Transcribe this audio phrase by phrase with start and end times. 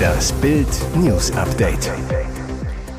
[0.00, 1.90] Das Bild News Update.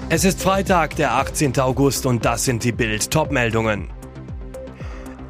[0.10, 1.58] Es ist Freitag, der 18.
[1.60, 3.88] August und das sind die Bild Topmeldungen.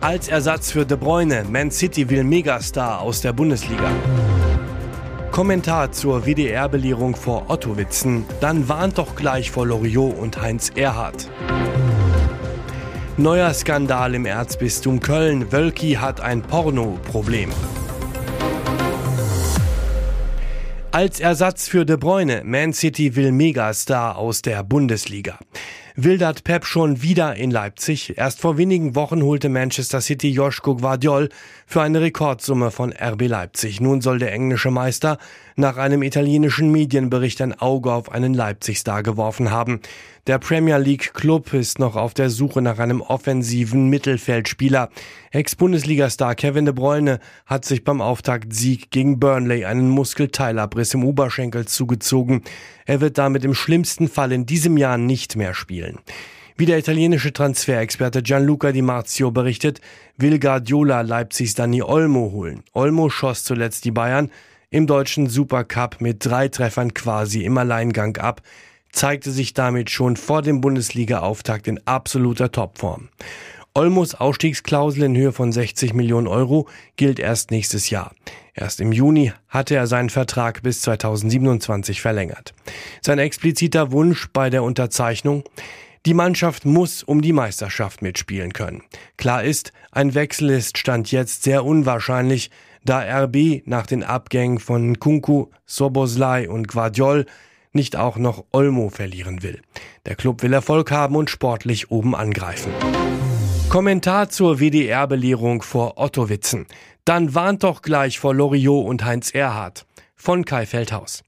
[0.01, 3.91] Als Ersatz für De Bruyne, Man City will Megastar aus der Bundesliga.
[5.31, 8.25] Kommentar zur WDR-Belehrung vor Ottowitzen.
[8.39, 11.29] Dann warnt doch gleich vor Loriot und Heinz Erhardt.
[13.17, 15.51] Neuer Skandal im Erzbistum Köln.
[15.51, 17.51] Wölki hat ein Porno-Problem.
[20.93, 25.39] Als Ersatz für De Bruyne, Man City will Megastar aus der Bundesliga
[25.95, 28.17] wildert Pep schon wieder in Leipzig.
[28.17, 31.29] Erst vor wenigen Wochen holte Manchester City Joschko Guardiol
[31.67, 33.79] für eine Rekordsumme von RB Leipzig.
[33.79, 35.17] Nun soll der englische Meister
[35.55, 39.81] nach einem italienischen Medienbericht ein Auge auf einen Leipzig-Star geworfen haben.
[40.25, 44.87] Der Premier League Club ist noch auf der Suche nach einem offensiven Mittelfeldspieler.
[45.31, 52.41] Ex-Bundesliga-Star Kevin de Bruyne hat sich beim Auftaktsieg gegen Burnley einen Muskelteilabriss im Oberschenkel zugezogen.
[52.85, 55.99] Er wird damit im schlimmsten Fall in diesem Jahr nicht mehr spielen.
[56.55, 59.81] Wie der italienische Transferexperte Gianluca Di Marzio berichtet,
[60.15, 62.63] will Guardiola Leipzigs Dani Olmo holen.
[62.71, 64.31] Olmo schoss zuletzt die Bayern
[64.69, 68.41] im deutschen Supercup mit drei Treffern quasi im Alleingang ab,
[68.93, 73.09] zeigte sich damit schon vor dem Bundesliga-Auftakt in absoluter Topform.
[73.75, 78.13] Olmos Ausstiegsklausel in Höhe von 60 Millionen Euro gilt erst nächstes Jahr.
[78.53, 82.53] Erst im Juni hatte er seinen Vertrag bis 2027 verlängert.
[83.01, 85.43] Sein expliziter Wunsch bei der Unterzeichnung
[86.05, 88.83] die Mannschaft muss um die Meisterschaft mitspielen können.
[89.15, 92.51] Klar ist, ein Wechsel ist Stand jetzt sehr unwahrscheinlich,
[92.83, 97.25] da RB nach den Abgängen von Kunku, Soboslai und Guardiol
[97.73, 99.61] nicht auch noch Olmo verlieren will.
[100.05, 102.71] Der Club will Erfolg haben und sportlich oben angreifen.
[103.69, 106.67] Kommentar zur WDR-Belehrung vor Ottowitzen.
[107.05, 109.85] Dann warnt doch gleich vor Loriot und Heinz Erhardt.
[110.15, 111.23] Von Kai Feldhaus.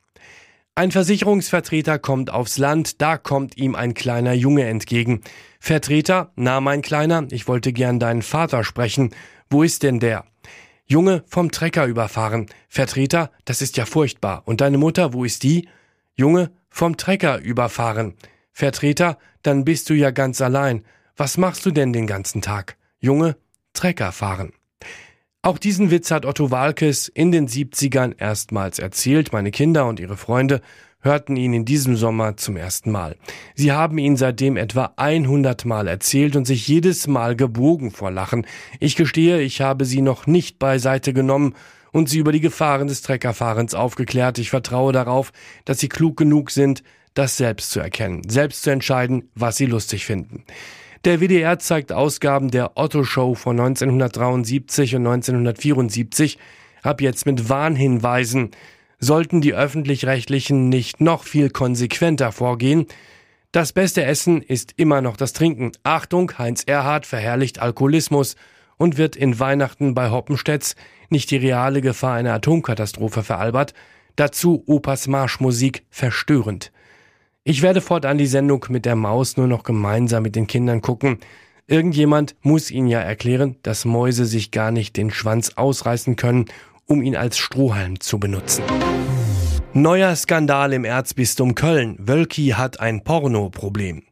[0.78, 5.22] Ein Versicherungsvertreter kommt aufs Land, da kommt ihm ein kleiner Junge entgegen.
[5.60, 9.12] Vertreter, na mein Kleiner, ich wollte gern deinen Vater sprechen.
[9.50, 10.26] Wo ist denn der?
[10.86, 12.48] Junge vom Trecker überfahren.
[12.68, 14.44] Vertreter, das ist ja furchtbar.
[14.46, 15.68] Und deine Mutter, wo ist die?
[16.16, 18.16] Junge vom Trecker überfahren.
[18.52, 20.84] Vertreter, dann bist du ja ganz allein.
[21.18, 22.78] Was machst du denn den ganzen Tag?
[23.00, 23.38] Junge,
[23.74, 24.54] Trecker fahren.
[25.42, 29.32] Auch diesen Witz hat Otto Walkes in den 70ern erstmals erzählt.
[29.32, 30.62] Meine Kinder und ihre Freunde
[31.06, 33.16] hörten ihn in diesem Sommer zum ersten Mal.
[33.54, 38.46] Sie haben ihn seitdem etwa 100 Mal erzählt und sich jedes Mal gebogen vor Lachen.
[38.80, 41.54] Ich gestehe, ich habe sie noch nicht beiseite genommen
[41.92, 44.40] und sie über die Gefahren des Treckerfahrens aufgeklärt.
[44.40, 45.32] Ich vertraue darauf,
[45.64, 46.84] dass sie klug genug sind,
[47.14, 50.44] das selbst zu erkennen, selbst zu entscheiden, was sie lustig finden.
[51.06, 56.40] Der WDR zeigt Ausgaben der Otto Show von 1973 und 1974
[56.82, 58.52] ab jetzt mit Warnhinweisen
[59.06, 62.88] sollten die öffentlich-rechtlichen nicht noch viel konsequenter vorgehen.
[63.52, 65.72] Das beste Essen ist immer noch das Trinken.
[65.84, 68.36] Achtung, Heinz Erhard verherrlicht Alkoholismus
[68.78, 70.76] und wird in Weihnachten bei Hoppenstedts
[71.10, 73.74] nicht die reale Gefahr einer Atomkatastrophe veralbert,
[74.16, 76.72] dazu Opas Marschmusik verstörend.
[77.44, 81.20] Ich werde fortan die Sendung mit der Maus nur noch gemeinsam mit den Kindern gucken.
[81.68, 86.46] Irgendjemand muss ihnen ja erklären, dass Mäuse sich gar nicht den Schwanz ausreißen können
[86.88, 88.64] um ihn als Strohhalm zu benutzen.
[89.74, 91.98] Neuer Skandal im Erzbistum Köln.
[92.00, 94.04] Wölki hat ein Porno-Problem.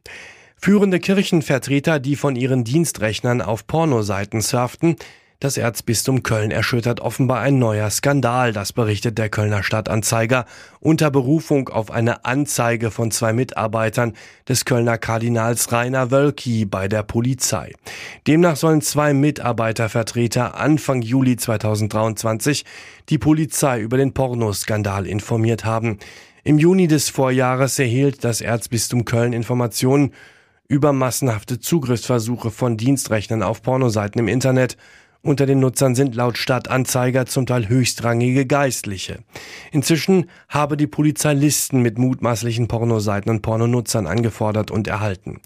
[0.56, 4.96] Führende Kirchenvertreter, die von ihren Dienstrechnern auf Pornoseiten surften,
[5.44, 10.46] das Erzbistum Köln erschüttert offenbar ein neuer Skandal, das berichtet der Kölner Stadtanzeiger
[10.80, 14.14] unter Berufung auf eine Anzeige von zwei Mitarbeitern
[14.48, 17.72] des Kölner Kardinals Rainer Wölki bei der Polizei.
[18.26, 22.64] Demnach sollen zwei Mitarbeitervertreter Anfang Juli 2023
[23.10, 25.98] die Polizei über den Pornoskandal informiert haben.
[26.42, 30.14] Im Juni des Vorjahres erhielt das Erzbistum Köln Informationen
[30.68, 34.78] über massenhafte Zugriffsversuche von Dienstrechnern auf Pornoseiten im Internet
[35.24, 39.20] unter den Nutzern sind laut Stadtanzeiger zum Teil höchstrangige Geistliche.
[39.72, 45.40] Inzwischen habe die Polizei Listen mit mutmaßlichen Pornoseiten und Pornonutzern angefordert und erhalten.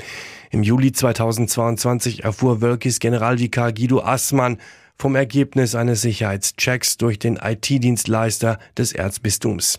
[0.51, 4.59] Im Juli 2022 erfuhr Wölkis Generalvikar Guido Assmann
[4.97, 9.79] vom Ergebnis eines Sicherheitschecks durch den IT-Dienstleister des Erzbistums.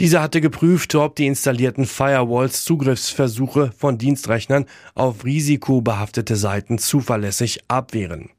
[0.00, 8.30] Dieser hatte geprüft, ob die installierten Firewalls Zugriffsversuche von Dienstrechnern auf risikobehaftete Seiten zuverlässig abwehren.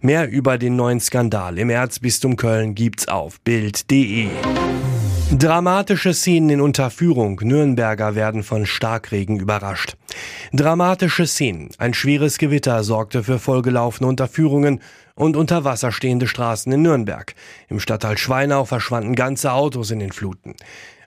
[0.00, 4.28] Mehr über den neuen Skandal im Erzbistum Köln gibt's auf Bild.de.
[5.32, 7.40] Dramatische Szenen in Unterführung.
[7.42, 9.96] Nürnberger werden von Starkregen überrascht.
[10.52, 11.68] Dramatische Szenen.
[11.78, 14.80] Ein schweres Gewitter sorgte für vollgelaufene Unterführungen
[15.20, 17.34] und unter Wasser stehende Straßen in Nürnberg.
[17.68, 20.54] Im Stadtteil Schweinau verschwanden ganze Autos in den Fluten.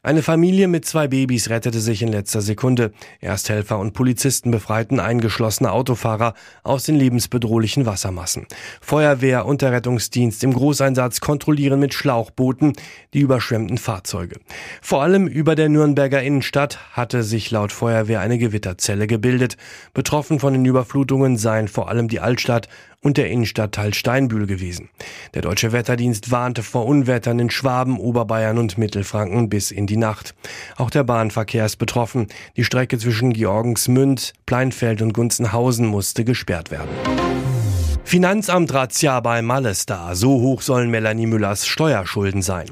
[0.05, 2.91] Eine Familie mit zwei Babys rettete sich in letzter Sekunde.
[3.21, 8.45] Ersthelfer und Polizisten befreiten eingeschlossene Autofahrer aus den lebensbedrohlichen Wassermassen.
[8.81, 12.73] Feuerwehr und der Rettungsdienst im Großeinsatz kontrollieren mit Schlauchbooten
[13.13, 14.41] die überschwemmten Fahrzeuge.
[14.81, 19.55] Vor allem über der Nürnberger Innenstadt hatte sich laut Feuerwehr eine Gewitterzelle gebildet.
[19.93, 22.67] Betroffen von den Überflutungen seien vor allem die Altstadt
[23.03, 24.89] und der Innenstadtteil Steinbühl gewesen.
[25.33, 30.35] Der Deutsche Wetterdienst warnte vor Unwettern in Schwaben, Oberbayern und Mittelfranken bis in die Nacht.
[30.77, 32.27] Auch der Bahnverkehr ist betroffen.
[32.55, 36.89] Die Strecke zwischen Georgensmünd, Pleinfeld und Gunzenhausen musste gesperrt werden.
[38.03, 40.15] Finanzamt Razzia bei Malestar.
[40.15, 42.69] So hoch sollen Melanie Müllers Steuerschulden sein.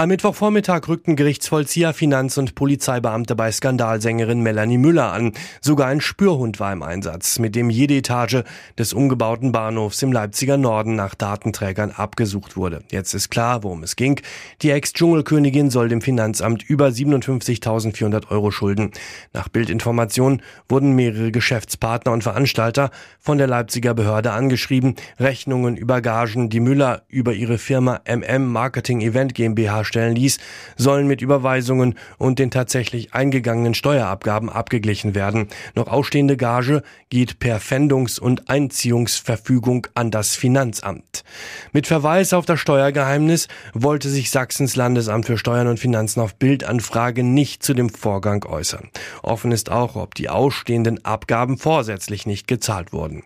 [0.00, 5.32] Am Mittwochvormittag rückten Gerichtsvollzieher, Finanz- und Polizeibeamte bei Skandalsängerin Melanie Müller an.
[5.60, 8.44] Sogar ein Spürhund war im Einsatz, mit dem jede Etage
[8.78, 12.84] des umgebauten Bahnhofs im Leipziger Norden nach Datenträgern abgesucht wurde.
[12.92, 14.20] Jetzt ist klar, worum es ging.
[14.62, 18.92] Die Ex-Dschungelkönigin soll dem Finanzamt über 57.400 Euro schulden.
[19.32, 24.94] Nach Bildinformation wurden mehrere Geschäftspartner und Veranstalter von der Leipziger Behörde angeschrieben.
[25.18, 30.38] Rechnungen über Gagen, die Müller über ihre Firma MM Marketing Event GmbH stellen ließ,
[30.76, 35.48] sollen mit Überweisungen und den tatsächlich eingegangenen Steuerabgaben abgeglichen werden.
[35.74, 41.24] Noch ausstehende Gage geht per Pfändungs- und Einziehungsverfügung an das Finanzamt.
[41.72, 47.24] Mit Verweis auf das Steuergeheimnis wollte sich Sachsens Landesamt für Steuern und Finanzen auf Bildanfrage
[47.24, 48.90] nicht zu dem Vorgang äußern.
[49.22, 53.24] Offen ist auch, ob die ausstehenden Abgaben vorsätzlich nicht gezahlt wurden.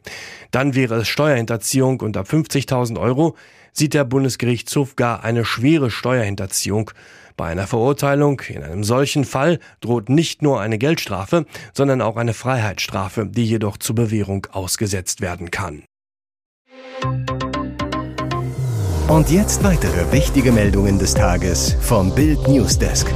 [0.51, 3.37] Dann wäre es Steuerhinterziehung ab 50.000 Euro
[3.73, 6.52] sieht der Bundesgerichtshof gar eine schwere Steuerhinterziehung.
[7.37, 12.35] Bei einer Verurteilung in einem solchen Fall droht nicht nur eine Geldstrafe, sondern auch eine
[12.35, 15.85] Freiheitsstrafe, die jedoch zur Bewährung ausgesetzt werden kann.
[19.09, 23.07] Und jetzt weitere wichtige Meldungen des Tages vom Bild Newsdesk.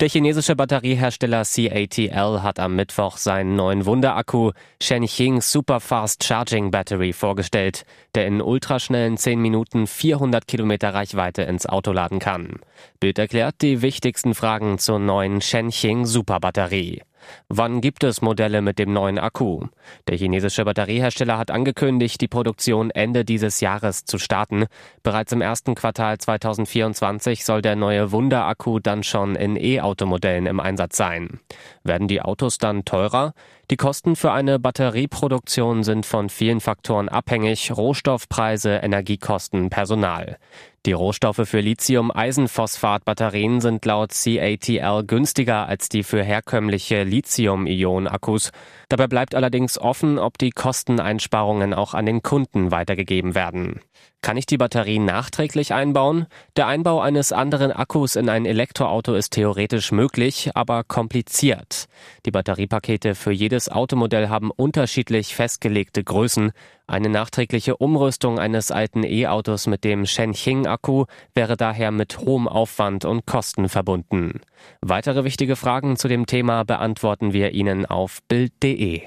[0.00, 7.84] Der chinesische Batteriehersteller CATL hat am Mittwoch seinen neuen Wunderakku Shenxing Superfast Charging Battery vorgestellt,
[8.14, 12.60] der in ultraschnellen 10 Minuten 400 Kilometer Reichweite ins Auto laden kann.
[13.00, 17.02] Bild erklärt die wichtigsten Fragen zur neuen Shenxing Superbatterie.
[17.48, 19.66] Wann gibt es Modelle mit dem neuen Akku?
[20.06, 24.66] Der chinesische Batteriehersteller hat angekündigt, die Produktion Ende dieses Jahres zu starten.
[25.02, 30.96] Bereits im ersten Quartal 2024 soll der neue Wunderakku dann schon in E-Automodellen im Einsatz
[30.96, 31.40] sein.
[31.84, 33.34] Werden die Autos dann teurer?
[33.70, 40.38] Die Kosten für eine Batterieproduktion sind von vielen Faktoren abhängig, Rohstoffpreise, Energiekosten, Personal.
[40.86, 48.52] Die Rohstoffe für Lithium-Eisenphosphat-Batterien sind laut CATL günstiger als die für herkömmliche Lithium-Ionen-Akkus.
[48.88, 53.80] Dabei bleibt allerdings offen, ob die Kosteneinsparungen auch an den Kunden weitergegeben werden.
[54.20, 56.26] Kann ich die Batterie nachträglich einbauen?
[56.56, 61.86] Der Einbau eines anderen Akkus in ein Elektroauto ist theoretisch möglich, aber kompliziert.
[62.26, 66.50] Die Batteriepakete für jedes Automodell haben unterschiedlich festgelegte Größen.
[66.88, 71.04] Eine nachträgliche Umrüstung eines alten E-Autos mit dem Shenxing-Akku
[71.34, 74.40] wäre daher mit hohem Aufwand und Kosten verbunden.
[74.80, 79.02] Weitere wichtige Fragen zu dem Thema beantworten wir Ihnen auf Bild.de.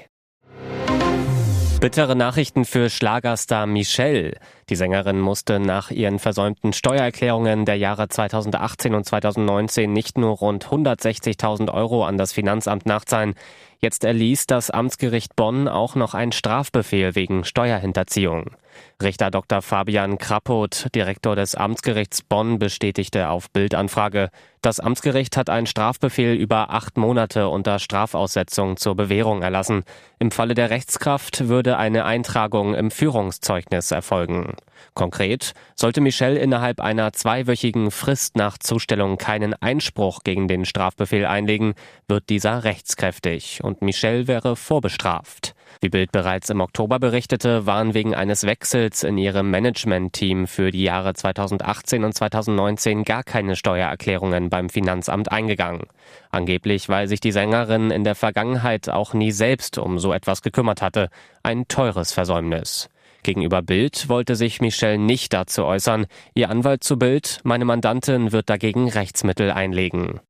[1.82, 4.36] Bittere Nachrichten für Schlagerstar Michelle.
[4.70, 10.64] Die Sängerin musste nach ihren versäumten Steuererklärungen der Jahre 2018 und 2019 nicht nur rund
[10.64, 13.34] 160.000 Euro an das Finanzamt nachzahlen.
[13.80, 18.52] Jetzt erließ das Amtsgericht Bonn auch noch einen Strafbefehl wegen Steuerhinterziehung.
[19.02, 19.62] Richter Dr.
[19.62, 24.30] Fabian Krappot, Direktor des Amtsgerichts Bonn, bestätigte auf Bildanfrage,
[24.62, 29.82] das Amtsgericht hat einen Strafbefehl über acht Monate unter Strafaussetzung zur Bewährung erlassen.
[30.20, 34.54] Im Falle der Rechtskraft würde eine Eintragung im Führungszeugnis erfolgen.
[34.94, 41.74] Konkret sollte Michel innerhalb einer zweiwöchigen Frist nach Zustellung keinen Einspruch gegen den Strafbefehl einlegen,
[42.06, 45.51] wird dieser rechtskräftig und Michel wäre vorbestraft.
[45.84, 50.84] Wie Bild bereits im Oktober berichtete, waren wegen eines Wechsels in ihrem Management-Team für die
[50.84, 55.88] Jahre 2018 und 2019 gar keine Steuererklärungen beim Finanzamt eingegangen.
[56.30, 60.82] Angeblich, weil sich die Sängerin in der Vergangenheit auch nie selbst um so etwas gekümmert
[60.82, 61.08] hatte.
[61.42, 62.88] Ein teures Versäumnis.
[63.24, 66.06] Gegenüber Bild wollte sich Michelle nicht dazu äußern.
[66.34, 70.20] Ihr Anwalt zu Bild, meine Mandantin wird dagegen Rechtsmittel einlegen.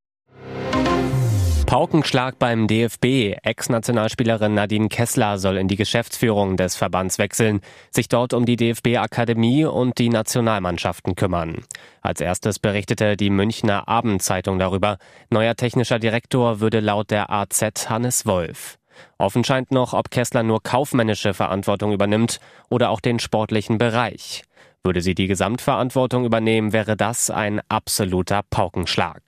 [1.73, 3.39] Paukenschlag beim DFB.
[3.43, 9.65] Ex-Nationalspielerin Nadine Kessler soll in die Geschäftsführung des Verbands wechseln, sich dort um die DFB-Akademie
[9.65, 11.65] und die Nationalmannschaften kümmern.
[12.03, 14.99] Als erstes berichtete die Münchner Abendzeitung darüber.
[15.31, 18.77] Neuer technischer Direktor würde laut der AZ Hannes Wolf.
[19.17, 22.39] Offen scheint noch, ob Kessler nur kaufmännische Verantwortung übernimmt
[22.69, 24.43] oder auch den sportlichen Bereich.
[24.85, 29.23] Würde sie die Gesamtverantwortung übernehmen, wäre das ein absoluter Paukenschlag.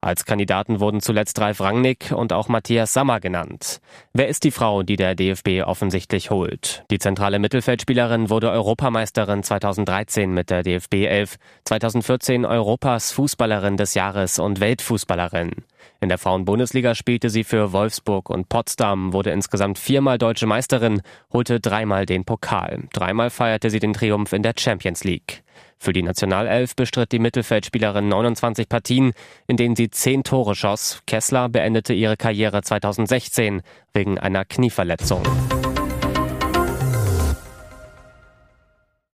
[0.00, 3.80] Als Kandidaten wurden zuletzt Ralf Rangnick und auch Matthias Sammer genannt.
[4.12, 6.84] Wer ist die Frau, die der DFB offensichtlich holt?
[6.90, 14.38] Die zentrale Mittelfeldspielerin wurde Europameisterin 2013 mit der DFB 11, 2014 Europas Fußballerin des Jahres
[14.38, 15.52] und Weltfußballerin.
[16.00, 21.00] In der Frauenbundesliga spielte sie für Wolfsburg und Potsdam, wurde insgesamt viermal deutsche Meisterin,
[21.32, 22.84] holte dreimal den Pokal.
[22.92, 25.42] Dreimal feierte sie den Triumph in der Champions League.
[25.78, 29.12] Für die Nationalelf bestritt die Mittelfeldspielerin 29 Partien,
[29.46, 31.00] in denen sie zehn Tore schoss.
[31.06, 35.22] Kessler beendete ihre Karriere 2016 wegen einer Knieverletzung.